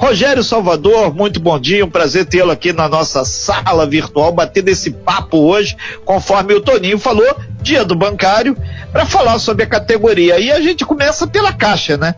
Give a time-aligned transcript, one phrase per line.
[0.00, 4.90] Rogério Salvador, muito bom dia, um prazer tê-lo aqui na nossa sala virtual, batendo esse
[4.90, 5.76] papo hoje,
[6.06, 8.56] conforme o Toninho falou, dia do bancário,
[8.90, 10.38] para falar sobre a categoria.
[10.40, 12.14] E a gente começa pela Caixa, né?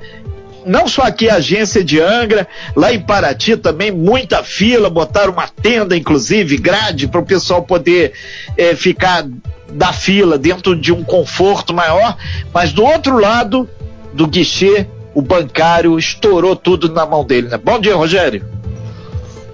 [0.65, 5.49] não só aqui a agência de Angra, lá em Paraty também muita fila, botaram uma
[5.49, 8.13] tenda, inclusive, grade, para o pessoal poder
[8.57, 9.27] é, ficar
[9.73, 12.17] da fila dentro de um conforto maior,
[12.55, 13.69] mas do outro lado
[14.15, 17.59] do guichê, o bancário estourou tudo na mão dele, né?
[17.63, 18.45] Bom dia, Rogério.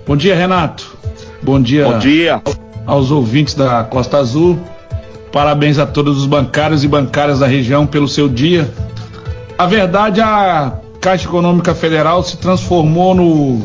[0.07, 0.97] Bom dia, Renato.
[1.43, 1.85] Bom dia.
[1.85, 2.43] Bom dia.
[2.87, 4.59] Aos ouvintes da Costa Azul.
[5.33, 8.69] Parabéns a todos os bancários e bancárias da região pelo seu dia.
[9.59, 13.63] A verdade, a Caixa Econômica Federal se transformou no,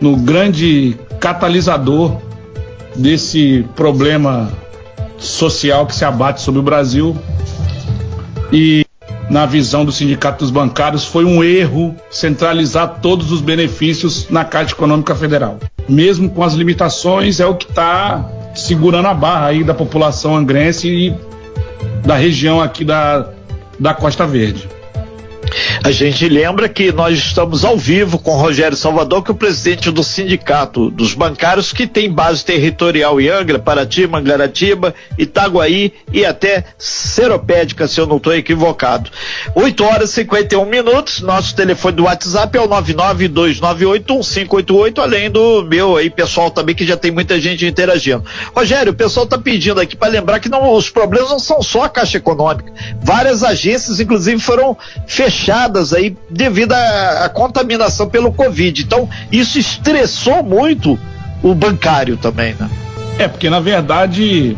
[0.00, 2.18] no grande catalisador
[2.94, 4.50] desse problema
[5.18, 7.16] social que se abate sobre o Brasil.
[8.52, 8.83] E,
[9.34, 14.74] na visão do Sindicato dos Bancários, foi um erro centralizar todos os benefícios na Caixa
[14.74, 15.58] Econômica Federal.
[15.88, 20.88] Mesmo com as limitações, é o que está segurando a barra aí da população angrense
[20.88, 21.14] e
[22.06, 23.28] da região aqui da,
[23.76, 24.68] da Costa Verde.
[25.84, 29.90] A gente lembra que nós estamos ao vivo com Rogério Salvador, que é o presidente
[29.90, 36.64] do sindicato dos bancários, que tem base territorial em Angra, Paraty, Mangaratiba, Itaguaí e até
[36.78, 39.10] Seropédica, se eu não estou equivocado.
[39.54, 45.98] 8 horas e 51 minutos, nosso telefone do WhatsApp é o 992981588, além do meu
[45.98, 48.24] aí, pessoal também, que já tem muita gente interagindo.
[48.56, 51.84] Rogério, o pessoal está pedindo aqui para lembrar que não, os problemas não são só
[51.84, 52.72] a Caixa Econômica.
[53.02, 54.74] Várias agências, inclusive, foram
[55.06, 58.82] fechadas fechadas aí devido à, à contaminação pelo Covid.
[58.82, 60.98] Então, isso estressou muito
[61.42, 62.70] o bancário também, né?
[63.18, 64.56] É, porque na verdade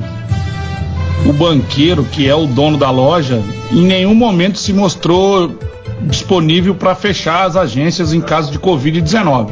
[1.25, 5.59] o banqueiro, que é o dono da loja, em nenhum momento se mostrou
[6.03, 9.51] disponível para fechar as agências em caso de Covid-19.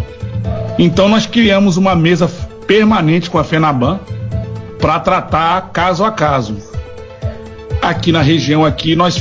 [0.78, 2.30] Então nós criamos uma mesa
[2.66, 3.98] permanente com a FENABAN
[4.78, 6.56] para tratar caso a caso.
[7.82, 9.18] Aqui na região aqui nós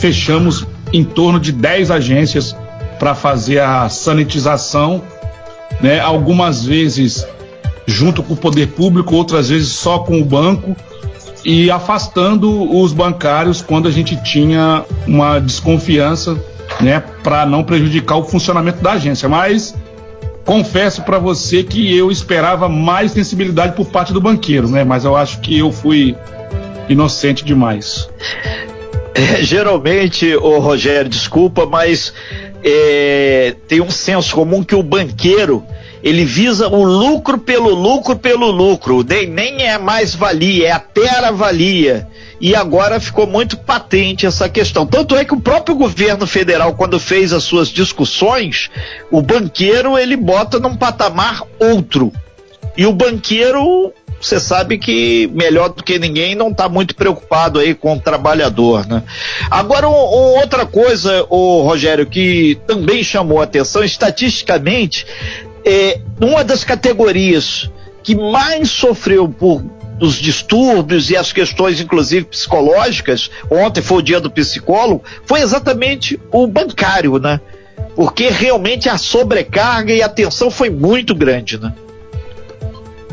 [0.00, 2.56] fechamos em torno de 10 agências
[2.98, 5.02] para fazer a sanitização,
[5.80, 6.00] né?
[6.00, 7.26] Algumas vezes
[7.86, 10.76] junto com o poder público, outras vezes só com o banco
[11.44, 16.38] e afastando os bancários quando a gente tinha uma desconfiança,
[16.80, 19.28] né, para não prejudicar o funcionamento da agência.
[19.28, 19.74] Mas
[20.44, 24.84] confesso para você que eu esperava mais sensibilidade por parte do banqueiro, né?
[24.84, 26.16] Mas eu acho que eu fui
[26.88, 28.08] inocente demais.
[29.42, 32.12] Geralmente, o Rogério, desculpa, mas
[32.62, 35.64] é, tem um senso comum que o banqueiro
[36.02, 41.30] ele visa o lucro pelo lucro pelo lucro, nem, nem é mais valia, é a
[41.30, 42.08] valia.
[42.40, 44.86] E agora ficou muito patente essa questão.
[44.86, 48.70] Tanto é que o próprio governo federal, quando fez as suas discussões,
[49.10, 52.10] o banqueiro ele bota num patamar outro.
[52.76, 57.74] E o banqueiro você sabe que melhor do que ninguém não está muito preocupado aí
[57.74, 59.02] com o trabalhador, né?
[59.50, 65.06] Agora, um, um, outra coisa, o Rogério, que também chamou a atenção, estatisticamente,
[65.64, 67.70] é, uma das categorias
[68.02, 69.62] que mais sofreu por
[70.00, 76.18] os distúrbios e as questões, inclusive psicológicas, ontem foi o dia do psicólogo, foi exatamente
[76.32, 77.40] o bancário, né?
[77.94, 81.72] Porque realmente a sobrecarga e a tensão foi muito grande, né?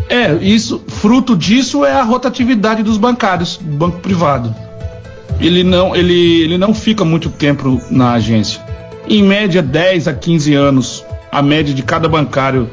[0.09, 4.56] É, isso, fruto disso é a rotatividade dos bancários, do banco privado.
[5.40, 8.62] Ele não, ele, ele não fica muito tempo na agência.
[9.07, 12.69] Em média, 10 a 15 anos, a média de cada bancário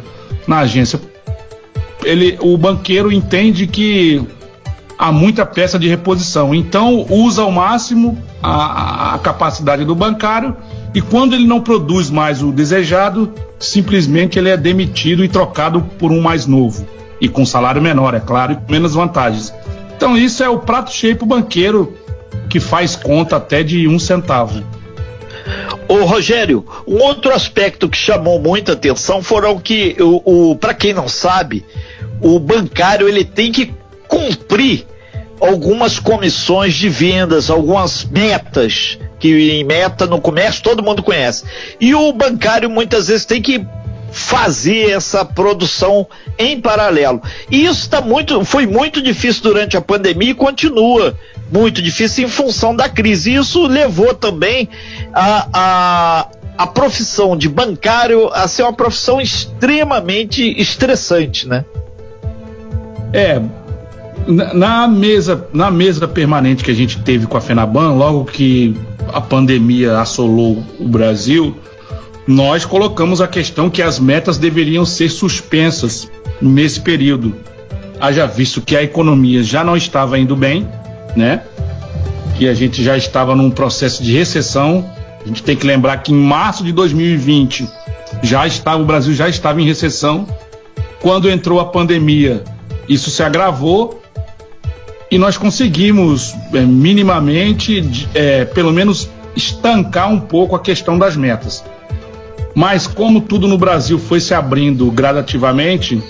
[0.47, 1.01] na agência.
[2.05, 4.23] Ele, o banqueiro entende que
[4.99, 10.57] há muita peça de reposição, então usa ao máximo a, a capacidade do bancário
[10.95, 16.13] e quando ele não produz mais o desejado, simplesmente ele é demitido e trocado por
[16.13, 16.87] um mais novo
[17.21, 19.53] e com salário menor, é claro, e com menos vantagens.
[19.97, 21.95] Então isso é o prato cheio para o banqueiro
[22.49, 24.63] que faz conta até de um centavo.
[25.89, 30.93] Ô Rogério, um outro aspecto que chamou muita atenção foram que o, o para quem
[30.95, 31.65] não sabe,
[32.21, 33.73] o bancário ele tem que
[34.15, 34.87] cumprir
[35.41, 41.45] algumas comissões de vendas, algumas metas que em meta no comércio todo mundo conhece.
[41.81, 43.67] E o bancário muitas vezes tem que
[44.13, 46.07] fazer essa produção
[46.39, 47.21] em paralelo.
[47.51, 51.19] E isso tá muito, foi muito difícil durante a pandemia e continua
[51.51, 53.35] muito difícil em função da crise.
[53.35, 54.69] Isso levou também
[55.13, 61.65] a, a, a profissão de bancário a ser uma profissão extremamente estressante, né?
[63.13, 63.41] É,
[64.27, 68.77] na mesa, na mesa permanente que a gente teve com a Fenaban, logo que
[69.13, 71.55] a pandemia assolou o Brasil,
[72.27, 76.11] nós colocamos a questão que as metas deveriam ser suspensas
[76.41, 77.35] nesse período.
[78.01, 80.67] Haja visto que a economia já não estava indo bem,
[81.15, 81.43] né?
[82.37, 84.91] Que a gente já estava num processo de recessão.
[85.23, 87.69] A gente tem que lembrar que em março de 2020
[88.23, 90.27] já estava o Brasil já estava em recessão.
[91.01, 92.43] Quando entrou a pandemia,
[92.89, 94.03] isso se agravou
[95.15, 101.63] e nós conseguimos é, minimamente, é, pelo menos, estancar um pouco a questão das metas.
[102.53, 106.03] Mas como tudo no Brasil foi se abrindo gradativamente,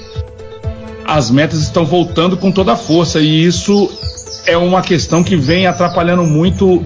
[1.06, 3.90] as metas estão voltando com toda a força e isso
[4.46, 6.82] é uma questão que vem atrapalhando muito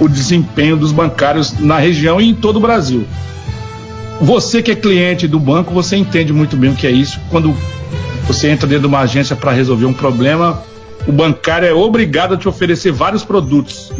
[0.00, 3.06] o desempenho dos bancários na região e em todo o Brasil.
[4.20, 7.20] Você que é cliente do banco, você entende muito bem o que é isso.
[7.30, 7.56] Quando
[8.26, 10.60] você entra dentro de uma agência para resolver um problema,
[11.06, 13.92] o bancário é obrigado a te oferecer vários produtos.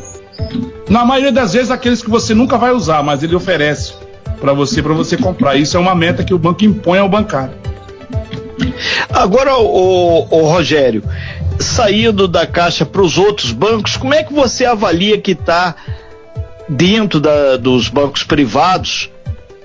[0.88, 3.94] Na maioria das vezes, aqueles que você nunca vai usar, mas ele oferece
[4.40, 5.56] para você para você comprar.
[5.56, 7.54] Isso é uma meta que o banco impõe ao bancário.
[9.10, 11.02] Agora, o, o Rogério,
[11.58, 15.75] saindo da caixa para os outros bancos, como é que você avalia que está
[16.69, 19.10] dentro da, dos bancos privados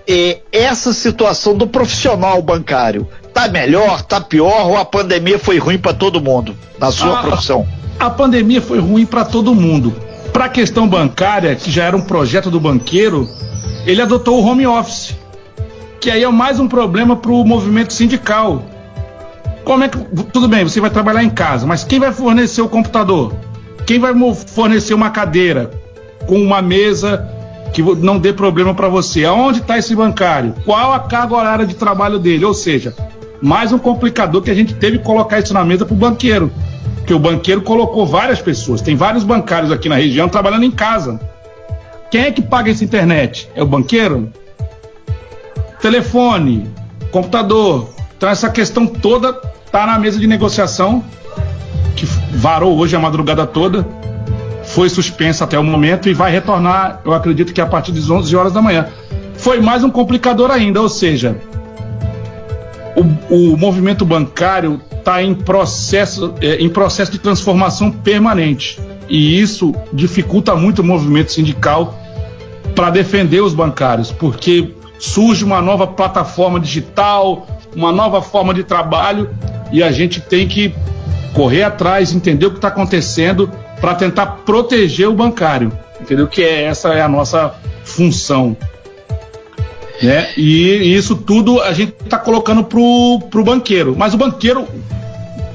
[0.07, 3.07] é, essa situação do profissional bancário?
[3.37, 7.21] Tá melhor, tá pior ou a pandemia foi ruim para todo mundo na sua a,
[7.21, 7.67] profissão?
[7.99, 9.93] A pandemia foi ruim para todo mundo.
[10.33, 13.29] Para a questão bancária, que já era um projeto do banqueiro,
[13.85, 15.15] ele adotou o home office,
[16.01, 18.63] que aí é mais um problema para o movimento sindical.
[19.63, 19.99] Como é que.
[20.33, 23.35] Tudo bem, você vai trabalhar em casa, mas quem vai fornecer o computador?
[23.85, 24.15] Quem vai
[24.47, 25.69] fornecer uma cadeira
[26.25, 27.29] com uma mesa
[27.71, 29.25] que não dê problema para você?
[29.25, 30.55] Aonde está esse bancário?
[30.65, 32.43] Qual a carga horária de trabalho dele?
[32.43, 32.95] Ou seja,
[33.41, 36.51] mais um complicador que a gente teve que colocar isso na mesa para o banqueiro.
[36.97, 38.81] Porque o banqueiro colocou várias pessoas.
[38.81, 41.19] Tem vários bancários aqui na região trabalhando em casa.
[42.11, 43.49] Quem é que paga essa internet?
[43.55, 44.31] É o banqueiro?
[45.81, 46.69] Telefone,
[47.11, 47.89] computador.
[48.17, 49.33] Então essa questão toda
[49.71, 51.03] tá na mesa de negociação
[51.95, 53.85] que varou hoje a madrugada toda,
[54.63, 58.35] foi suspensa até o momento e vai retornar, eu acredito que a partir das 11
[58.35, 58.87] horas da manhã.
[59.35, 61.37] Foi mais um complicador ainda, ou seja,
[62.97, 68.79] o, o movimento bancário está em processo, é, em processo de transformação permanente
[69.09, 71.97] e isso dificulta muito o movimento sindical
[72.75, 79.29] para defender os bancários, porque surge uma nova plataforma digital, uma nova forma de trabalho
[79.71, 80.73] e a gente tem que
[81.33, 83.49] correr atrás, entender o que está acontecendo
[83.79, 85.71] para tentar proteger o bancário,
[86.01, 86.27] entendeu?
[86.27, 87.53] Que é, essa é a nossa
[87.83, 88.57] função.
[90.01, 90.31] Né?
[90.37, 93.95] E isso tudo a gente está colocando pro, pro banqueiro.
[93.97, 94.67] Mas o banqueiro,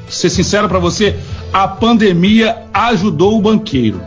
[0.09, 1.17] ser sincero para você,
[1.53, 4.01] a pandemia ajudou o banqueiro.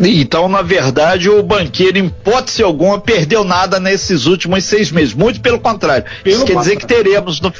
[0.00, 5.14] Então, na verdade, o banqueiro, em hipótese alguma, perdeu nada nesses últimos seis meses.
[5.14, 6.04] Muito pelo contrário.
[6.24, 7.52] Pelo Isso quer dizer que teremos no,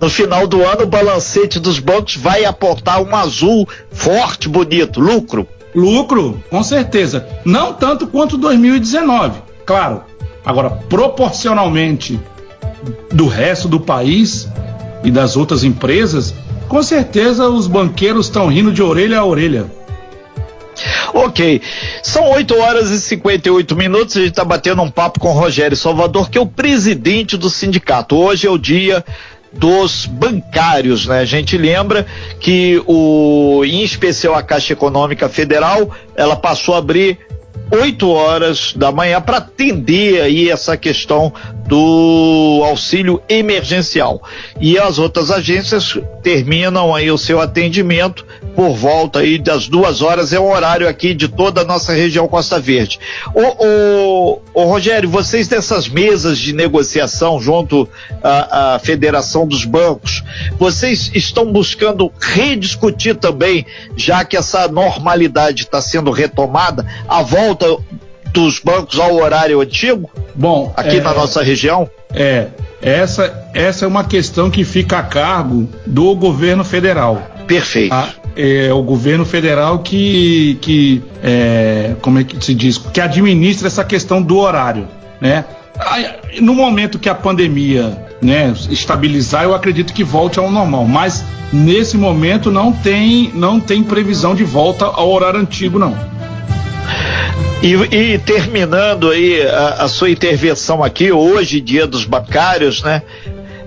[0.00, 5.46] no final do ano o balancete dos bancos vai aportar um azul forte, bonito, lucro.
[5.74, 7.26] Lucro, com certeza.
[7.44, 10.02] Não tanto quanto 2019, claro.
[10.44, 12.18] Agora, proporcionalmente
[13.12, 14.48] do resto do país
[15.04, 16.34] e das outras empresas,
[16.68, 19.66] com certeza os banqueiros estão rindo de orelha a orelha.
[21.12, 21.60] Ok,
[22.02, 24.16] são 8 horas e 58 minutos.
[24.16, 27.50] A gente está batendo um papo com o Rogério Salvador, que é o presidente do
[27.50, 28.16] sindicato.
[28.16, 29.04] Hoje é o dia
[29.52, 31.20] dos bancários, né?
[31.20, 32.06] A gente lembra
[32.38, 37.18] que o, em especial a Caixa Econômica Federal, ela passou a abrir
[37.70, 41.32] 8 horas da manhã para atender aí essa questão
[41.66, 44.20] do auxílio emergencial.
[44.60, 50.32] E as outras agências terminam aí o seu atendimento por volta aí das duas horas,
[50.32, 52.98] é o horário aqui de toda a nossa região Costa Verde.
[53.32, 57.88] O, Rogério, vocês dessas mesas de negociação junto
[58.22, 60.22] à, à Federação dos Bancos,
[60.58, 63.64] vocês estão buscando rediscutir também,
[63.96, 67.39] já que essa normalidade está sendo retomada, a volta
[68.32, 70.10] dos bancos ao horário antigo?
[70.34, 71.88] Bom, aqui é, na nossa região?
[72.12, 72.48] É,
[72.80, 77.22] essa, essa é uma questão que fica a cargo do governo federal.
[77.46, 77.92] Perfeito.
[77.92, 83.66] A, é o governo federal que, que é, como é que se diz, que administra
[83.66, 84.88] essa questão do horário,
[85.20, 85.44] né?
[86.40, 90.86] No momento que a pandemia né, estabilizar, eu acredito que volte ao normal.
[90.86, 95.96] Mas nesse momento não tem, não tem previsão de volta ao horário antigo, não.
[97.62, 103.02] E, e terminando aí a, a, sua intervenção aqui, hoje, dia dos bancários, né?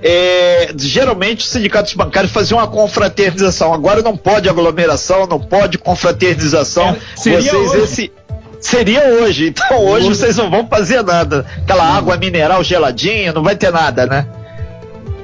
[0.01, 3.73] É, geralmente os sindicatos bancários faziam uma confraternização.
[3.73, 6.89] Agora não pode aglomeração, não pode confraternização.
[6.89, 7.83] É, seria Vocês hoje.
[7.83, 8.11] esse
[8.63, 11.45] Seria hoje, então hoje vocês não vão fazer nada.
[11.57, 14.25] Aquela água mineral geladinha, não vai ter nada, né?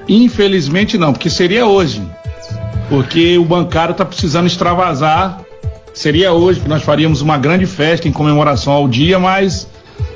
[0.10, 2.04] Infelizmente não, porque seria hoje.
[2.90, 5.40] Porque o bancário está precisando extravasar.
[5.93, 9.67] Seria hoje que nós faríamos uma grande festa em comemoração ao dia, mas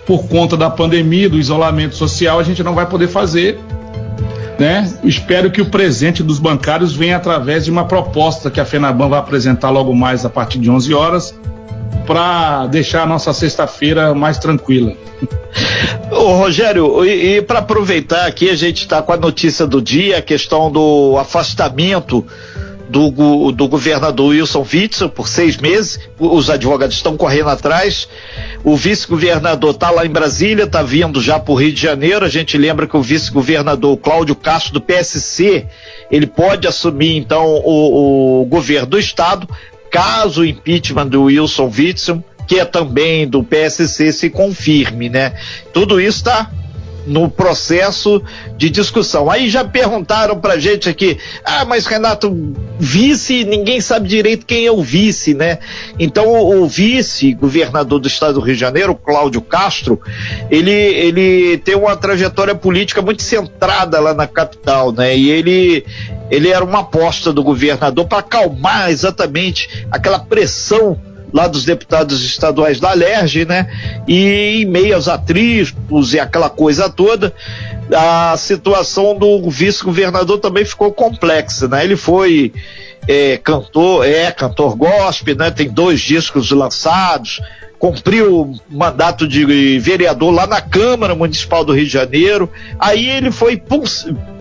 [0.06, 3.60] por conta da pandemia, do isolamento social, a gente não vai poder fazer.
[4.60, 4.92] Né?
[5.04, 9.20] Espero que o presente dos bancários venha através de uma proposta que a FENABAN vai
[9.20, 11.36] apresentar logo mais a partir de 11 horas
[12.06, 14.94] para deixar a nossa sexta-feira mais tranquila.
[16.12, 20.18] Ô, Rogério, e, e para aproveitar aqui, a gente está com a notícia do dia,
[20.18, 22.26] a questão do afastamento
[22.90, 26.00] do, do governador Wilson Witzel por seis meses.
[26.20, 28.08] Os advogados estão correndo atrás.
[28.64, 32.26] O vice-governador está lá em Brasília, está vindo já para o Rio de Janeiro.
[32.26, 35.66] A gente lembra que o vice-governador Cláudio Castro do PSC
[36.12, 39.48] ele pode assumir então o, o governo do estado
[39.90, 45.34] caso o impeachment do Wilson Witzel, que é também do PSC, se confirme, né?
[45.72, 46.50] Tudo isso está
[47.06, 48.22] no processo
[48.58, 49.30] de discussão.
[49.30, 52.36] Aí já perguntaram pra gente aqui, ah, mas Renato,
[52.80, 55.60] vice, ninguém sabe direito quem é o vice, né?
[56.00, 60.00] Então o, o vice, governador do estado do Rio de Janeiro, Cláudio Castro,
[60.50, 65.16] ele, ele tem uma trajetória política muito centrada lá na capital, né?
[65.16, 65.86] E ele,
[66.32, 71.00] ele era uma aposta do governador para acalmar exatamente aquela pressão
[71.34, 73.68] lá dos deputados estaduais da Alerj, né?
[74.08, 77.34] E em meio aos atritos e aquela coisa toda,
[77.92, 81.84] a situação do vice-governador também ficou complexa, né?
[81.84, 82.54] Ele foi
[83.08, 85.50] é, cantor, é cantor gospel, né?
[85.50, 87.42] Tem dois discos lançados,
[87.80, 92.50] cumpriu o mandato de vereador lá na Câmara Municipal do Rio de Janeiro.
[92.80, 93.62] Aí ele foi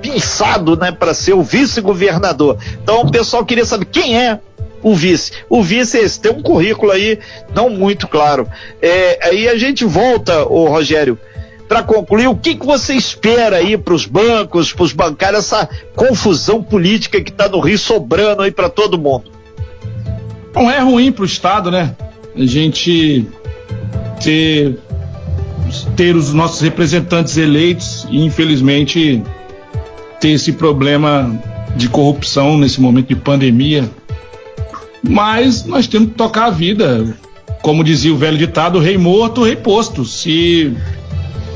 [0.00, 2.56] pinçado, né, para ser o vice-governador.
[2.80, 4.38] Então o pessoal queria saber quem é
[4.82, 5.32] o vice.
[5.48, 7.18] O vice é esse, tem um currículo aí
[7.54, 8.48] não muito claro.
[8.80, 11.18] É, aí a gente volta, o Rogério,
[11.68, 15.68] para concluir, o que, que você espera aí para os bancos, para os bancários, essa
[15.94, 19.30] confusão política que está no Rio sobrando aí para todo mundo?
[20.54, 21.96] Não é ruim para o Estado, né?
[22.36, 23.26] A gente
[24.22, 24.78] ter,
[25.96, 29.22] ter os nossos representantes eleitos e, infelizmente,
[30.20, 31.40] ter esse problema
[31.74, 33.88] de corrupção nesse momento de pandemia
[35.02, 37.16] mas nós temos que tocar a vida.
[37.62, 40.04] Como dizia o velho ditado, rei morto, rei posto.
[40.04, 40.74] Se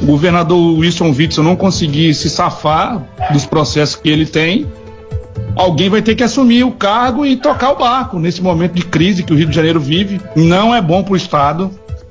[0.03, 4.67] o governador Wilson Witzel não conseguir se safar dos processos que ele tem,
[5.55, 9.23] alguém vai ter que assumir o cargo e tocar o barco nesse momento de crise
[9.23, 10.21] que o Rio de Janeiro vive.
[10.35, 11.71] Não é bom para o Estado.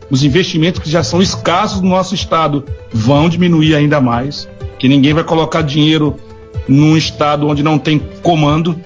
[0.10, 4.48] Os investimentos que já são escassos no nosso Estado vão diminuir ainda mais.
[4.78, 6.18] Que ninguém vai colocar dinheiro
[6.68, 8.80] num Estado onde não tem comando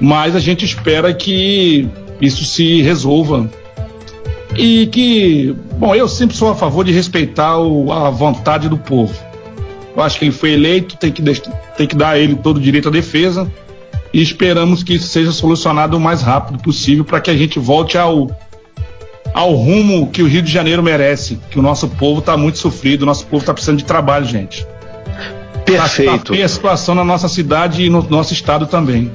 [0.00, 1.88] mas a gente espera que
[2.20, 3.50] isso se resolva
[4.56, 9.14] e que, bom, eu sempre sou a favor de respeitar o, a vontade do povo.
[9.96, 12.60] Eu acho que ele foi eleito, tem que, tem que dar a ele todo o
[12.60, 13.50] direito à defesa
[14.12, 17.96] e esperamos que isso seja solucionado o mais rápido possível para que a gente volte
[17.96, 18.30] ao,
[19.32, 23.02] ao rumo que o Rio de Janeiro merece, que o nosso povo está muito sofrido,
[23.02, 24.66] o nosso povo está precisando de trabalho, gente.
[25.64, 26.36] Perfeito.
[26.36, 29.10] Tá, a situação na nossa cidade e no nosso estado também.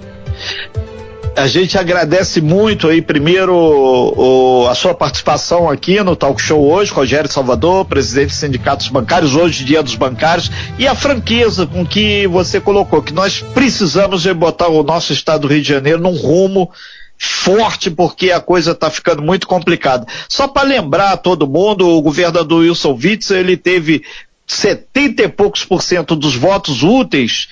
[1.37, 6.91] A gente agradece muito aí, primeiro, o, a sua participação aqui no Talk Show hoje,
[6.91, 12.25] Rogério Salvador, presidente dos sindicatos bancários, hoje, dia dos bancários, e a franqueza com que
[12.25, 16.71] você colocou, que nós precisamos botar o nosso estado do Rio de Janeiro num rumo
[17.17, 20.05] forte porque a coisa está ficando muito complicada.
[20.29, 24.03] Só para lembrar a todo mundo, o governador Wilson Witzel, ele teve
[24.47, 27.49] 70 e poucos por cento dos votos úteis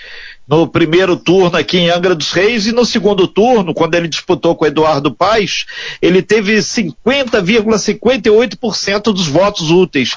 [0.47, 4.55] no primeiro turno aqui em Angra dos Reis e no segundo turno, quando ele disputou
[4.55, 5.65] com Eduardo Paes,
[6.01, 10.15] ele teve 50,58% dos votos úteis.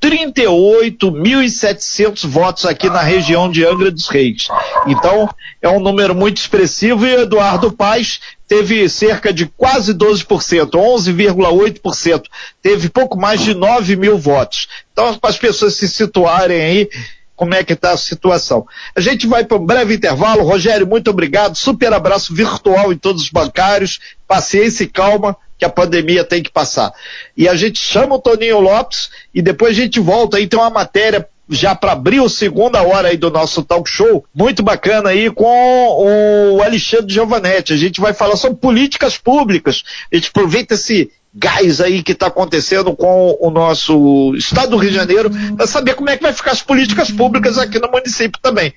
[0.00, 4.48] 38.700 votos aqui na região de Angra dos Reis.
[4.86, 5.28] Então,
[5.60, 8.18] é um número muito expressivo e Eduardo Paes
[8.50, 12.24] teve cerca de quase 12%, 11,8%.
[12.60, 14.66] Teve pouco mais de 9 mil votos.
[14.92, 16.90] Então, para as pessoas se situarem aí,
[17.36, 18.66] como é que está a situação.
[18.96, 20.42] A gente vai para um breve intervalo.
[20.42, 21.56] Rogério, muito obrigado.
[21.56, 24.00] Super abraço virtual em todos os bancários.
[24.26, 26.92] Paciência e calma, que a pandemia tem que passar.
[27.36, 30.70] E a gente chama o Toninho Lopes e depois a gente volta aí, tem uma
[30.70, 35.30] matéria já para abrir a segunda hora aí do nosso talk show, muito bacana aí
[35.30, 37.72] com o Alexandre Giovanetti.
[37.72, 39.82] A gente vai falar sobre políticas públicas.
[40.12, 44.90] A gente aproveita esse gás aí que está acontecendo com o nosso estado do Rio
[44.90, 48.40] de Janeiro para saber como é que vai ficar as políticas públicas aqui no município
[48.42, 48.74] também.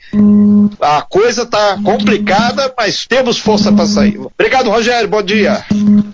[0.79, 4.19] A coisa tá complicada, mas temos força para sair.
[4.19, 5.07] Obrigado, Rogério.
[5.07, 5.63] Bom dia.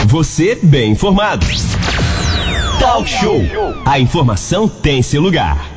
[0.07, 1.45] Você bem informado.
[2.79, 3.41] Talk Show.
[3.85, 5.71] A informação tem seu lugar.